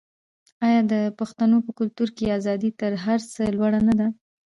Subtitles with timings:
[0.65, 4.07] آیا د پښتنو په کلتور کې ازادي تر هر څه لوړه نه ده؟